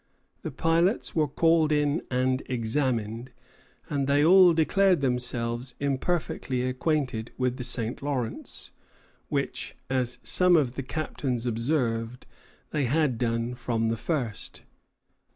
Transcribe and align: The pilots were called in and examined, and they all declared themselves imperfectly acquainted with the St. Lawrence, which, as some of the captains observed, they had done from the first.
The 0.41 0.49
pilots 0.49 1.13
were 1.15 1.27
called 1.27 1.71
in 1.71 2.01
and 2.09 2.41
examined, 2.47 3.29
and 3.87 4.07
they 4.07 4.25
all 4.25 4.51
declared 4.51 5.01
themselves 5.01 5.75
imperfectly 5.79 6.63
acquainted 6.63 7.29
with 7.37 7.57
the 7.57 7.63
St. 7.63 8.01
Lawrence, 8.01 8.71
which, 9.29 9.75
as 9.91 10.17
some 10.23 10.55
of 10.57 10.73
the 10.73 10.81
captains 10.81 11.45
observed, 11.45 12.25
they 12.71 12.85
had 12.85 13.19
done 13.19 13.53
from 13.53 13.89
the 13.89 13.95
first. 13.95 14.63